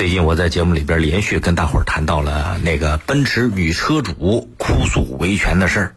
[0.00, 5.94] 最近我在节目里边连续跟大伙儿谈到了那个奔驰女车主哭诉维权的事儿。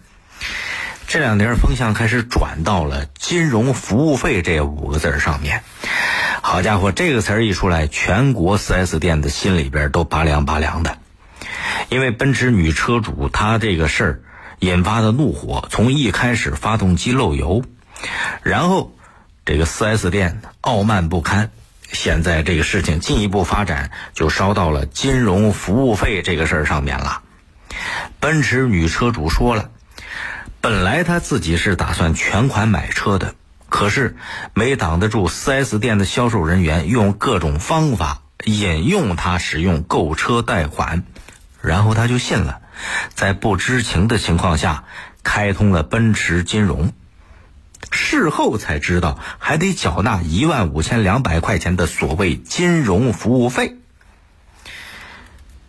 [1.07, 5.63] 这两年风向开始转到了金融服务费这五个字儿上面。
[6.42, 10.98] 好家伙，这个词儿一出来，全国 4S 店的心里边都拔凉拔凉的。
[11.88, 14.22] 因为奔驰女车主她这个事儿
[14.60, 17.64] 引发的怒火，从一开始发动机漏油，
[18.42, 18.94] 然后
[19.46, 21.52] 这个 4S 店傲慢不堪，
[21.91, 27.21] 现在这个事情进一步发展，就烧到了金融服务费这个事儿上面了。
[28.19, 29.69] 奔驰女车主说了。
[30.61, 33.35] 本来她自己是打算全款买车的，
[33.67, 34.15] 可是
[34.53, 41.03] 没挡得住 4S 店的销售人员用各种方法引诱他使用购车贷款，
[41.61, 42.61] 然后他就信了，
[43.13, 44.85] 在不知情的情况下
[45.21, 46.93] 开通了奔驰金融，
[47.91, 53.77] 事后才知道还得缴纳一万五千两百块钱的所谓金融服务费。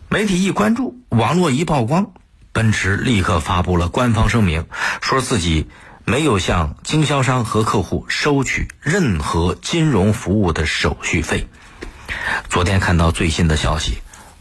[0.09, 2.11] 媒体一关注，网络一曝光。
[2.51, 4.65] 奔驰立刻发布了官方声明，
[5.01, 5.67] 说自己
[6.05, 11.49] 没有向经销商和客户收取任何金融服务的手续费。
[12.49, 13.97] 昨天看到最新的消息，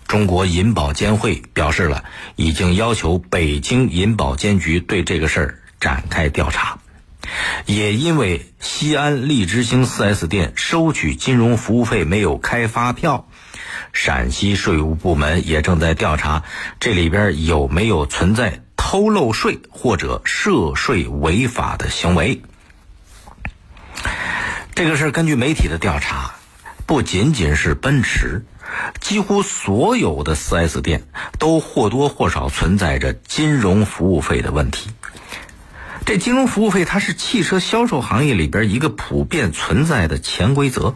[0.06, 2.04] 中国银保监会表示了，
[2.36, 6.78] 已经要求北京银保监局对这个事儿展开调查。
[7.66, 13.26] 也因为西安利之星 4S 店收取金融服务费没有开发票。
[13.92, 16.42] 陕西税务部门也正在调查
[16.80, 22.42] 这里边有没有存在偷漏税或者涉税违法的行为。
[24.74, 26.34] 这个事儿根据媒体的调查，
[26.86, 28.44] 不仅仅是奔驰，
[29.00, 31.04] 几乎所有的 4S 店
[31.38, 34.90] 都或多或少存在着金融服务费的问题。
[36.06, 40.94] 这金融服务费它是汽车销售行业里边一个普遍存在的潜规则。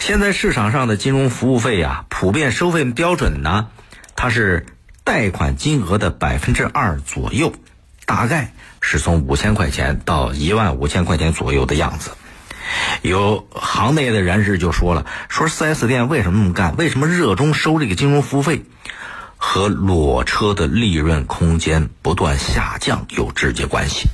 [0.00, 3.68] 现在市场上的金融服务费呀，普遍收费标准呢，
[4.16, 4.66] 它是
[5.04, 7.52] 贷款金额的百分之二左右，
[8.06, 12.10] 大概是从五千块钱到一万五千块钱左右的样子。
[13.02, 16.76] 有行内的人士就说了，说四 S 店为什么那么干？
[16.76, 18.62] 为什么热衷收这个金融服务费？
[19.48, 24.08] 和裸车的利润空间不断下降有直接关系。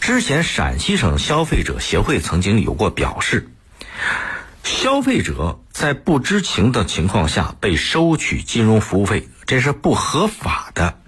[0.00, 3.48] 之前陕西省消费者协会曾经有过表示。
[4.64, 10.98] 消费者在不知情的情况下被收取金融服务费，这是不合法的。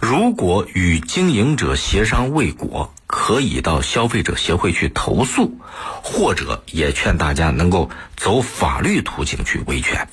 [0.00, 5.58] 如果与经营者协商未果，可以到消费者协会去投诉，
[6.02, 10.08] 或者也劝大家能够走法律途径去维权。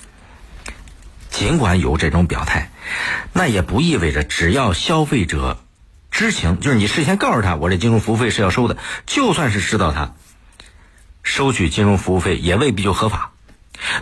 [1.36, 2.72] 尽管有这种表态，
[3.34, 5.60] 那也不意味着只要消费者
[6.10, 10.16] 知情，就是你事先告诉他我这金融服务费是要收的，就算是知道他。
[11.24, 13.34] 收取金融服务费也未必就合法，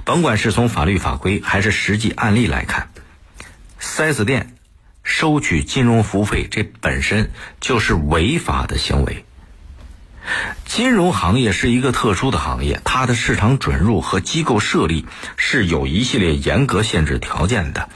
[0.06, 2.90] 甭管是从法律法规还是实际案例来看
[3.82, 4.56] ，4S 店
[5.02, 9.26] 收取金融服务费这本身就是违法的行为。
[10.66, 15.06] 金融行业是一个特殊的行业，它的市场准入和机构设立
[15.38, 17.90] 是有一系列严格限制条件的。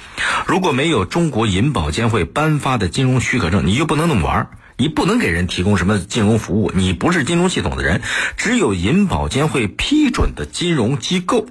[0.46, 4.50] 如果没有中国银保监会颁发的金融许可证，你就不能那么玩
[4.80, 8.04] 你不能给人提供什么金融服务，你不是金融系统的人。
[8.36, 11.48] 只有银保监会批准的金融机构，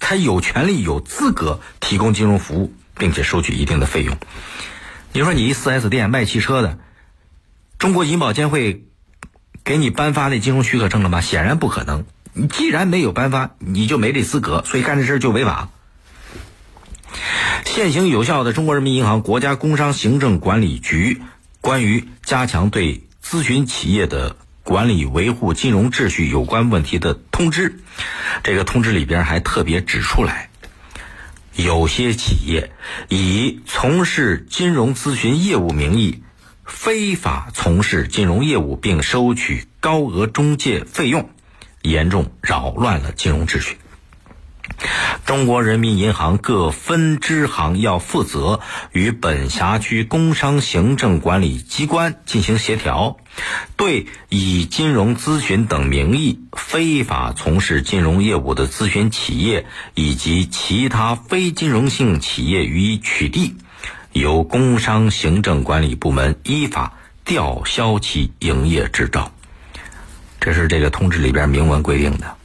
[0.00, 4.16] 才有权利、有资格提供金融服务，并且收取一定的费用。
[5.12, 6.78] 你说你一 4S 店卖汽车的，
[7.78, 8.84] 中国银保监会
[9.64, 11.20] 给你颁发那金融许可证了吗？
[11.20, 12.04] 显然不可能。
[12.34, 15.70] 你既然没有颁发，你就没这资格，所以干这事就违法。
[17.64, 21.22] 现行有效的中国人民银行、国家工商行政管理局。
[21.60, 27.78] 关于加强对咨询企业的管理、维护金融秩序有关问题的通知，
[28.42, 30.50] 这个通知里边还特别指出来，
[31.56, 32.70] 有些企业
[33.08, 36.22] 以从事金融咨询业务名义
[36.64, 41.30] 非法从事金融业务，并收取高额中介费用，
[41.82, 43.76] 严重扰乱了金融秩序。
[45.26, 48.60] 中国人民银行各分支行要负责
[48.92, 53.18] 与本辖区工商行政管理机关进行协调，
[53.76, 63.52] 对以金融咨询等名义非法从事金融业务的咨询企业以及其他非金融性企业予以取缔，
[64.14, 66.94] 由工商行政管理部门依法
[67.24, 69.32] 吊销其营业执照。
[70.40, 72.36] 这是这个通知里边明文规定的。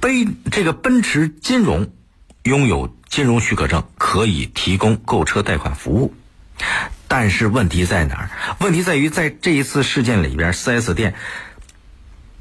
[0.00, 1.90] 奔这个奔驰金融
[2.44, 6.14] 拥有金融许可证，可以提供购车贷款服务。
[7.08, 8.30] 但是问题在哪儿？
[8.60, 11.14] 问题在于在这一次事件里边，4S 店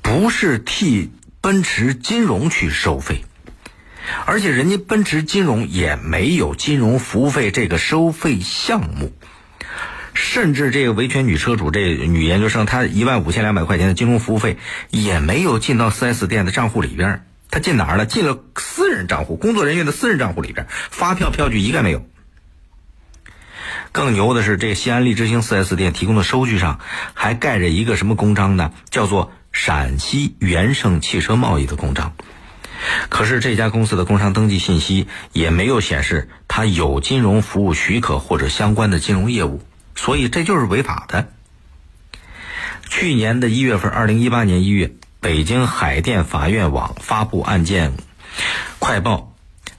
[0.03, 1.11] 不是替
[1.41, 3.25] 奔驰金融去收费，
[4.25, 9.11] 而且人家奔驰金融也没有金融服务费这个收费项目，
[10.13, 14.57] 甚至这个维权女车主这女研究生，她一万五千两百块钱的金融服务费
[14.89, 18.05] 也没有进到 4S 店的账户里边，她进哪儿了？
[18.05, 22.05] 进了私人账户，工作人员的私人账户里边，发票票据一概没有。
[23.91, 26.79] 更牛的是，这西安利之星 4S 店提供的收据上
[27.13, 28.71] 还盖着一个什么公章呢？
[28.89, 32.13] 叫做陕西元盛汽车贸易的公章。
[33.09, 39.61] 可是这家公司的工商登记信息也没有显示它有金融服务许可或者相关的金融业务，
[39.95, 41.29] 所以这就是违法的。
[42.89, 47.93] 去年的一月份，二零一八年一月，北京海淀法院网发布案件
[48.79, 49.33] 快报，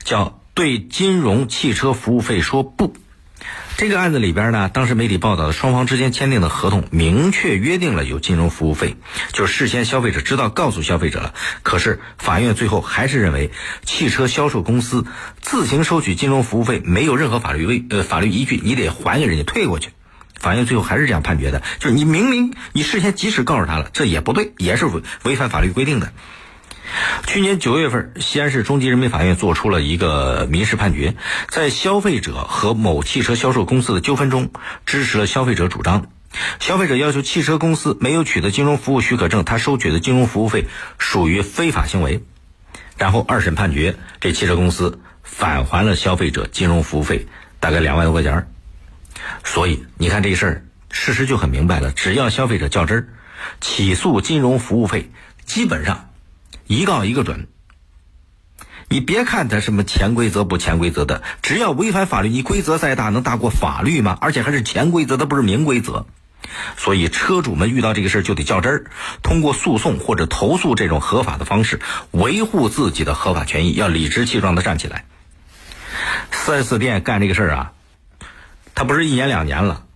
[0.05, 2.95] 叫“对金融汽车服务费说不”。
[3.77, 8.97] 这个案子里边呢，当时媒体报道的双方之间签订的合同明确约定了有金融服务费，
[9.33, 11.35] 就是事先消费者知道告诉消费者了。
[11.63, 13.53] 可是法院最后还是认为
[13.85, 15.07] 汽车销售公司
[15.41, 19.91] 自行收取金融服务费没有任何法律为呃法律依据，你得还给人家退过去。
[20.41, 26.13] 法院最后还是这样判决的，就是你明明你事先及时告诉他了，这也不对，也是违违反法律规定的。
[27.27, 31.15] 去年九月份，西安市中级人民法院作出了一个民事判决，
[31.49, 34.51] 在消费者和某汽车销售公司的纠纷中，
[34.87, 36.07] 支持了消费者主张。
[36.61, 40.67] 消费者要求汽车公司没有取得金融服务许可证，他收取的金融服务费
[40.99, 42.23] 属于非法行为。
[42.97, 47.27] 然后二审判决，这汽车公司返还了消费者金融服务费，
[47.61, 48.49] 大概两万多块钱。
[49.45, 53.09] 所以你看这事儿，事实就很明白了：只要消费者较真儿，
[53.61, 55.11] 起诉金融服务费，
[55.45, 56.08] 基本上。
[56.69, 57.49] 一告一个准，
[58.91, 64.19] 你别看他什么潜规则不潜规则的，只要违反法律，你规则再大能大过法律吗？
[64.21, 66.05] 而且还是潜规则，它不是明规则。
[66.77, 68.85] 所以车主们遇到这个事儿就得较真儿，
[69.23, 71.81] 通过诉讼或者投诉这种合法的方式
[72.11, 75.07] 维护自己的合法权益，要理直气壮的站起来。
[76.31, 77.73] 四 S 店干这个事儿啊，
[78.75, 79.87] 它不是一年两年了，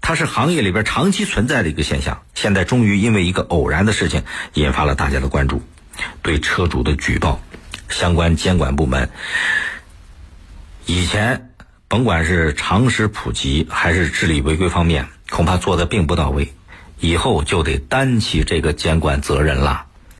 [0.00, 2.22] 它是行业里边长期存在的一个现象。
[2.34, 4.22] 现在终于因为一个偶然的事情
[4.54, 5.62] 引发了大家的关注。
[6.22, 7.40] 对车主的举报，
[7.88, 9.10] 相关监管部门
[10.86, 11.50] 以前
[11.88, 16.52] 甭管是常识普及还是治理违规方面，恐怕做的并不到位，
[16.98, 19.86] 以后就得担起这个监管责任了。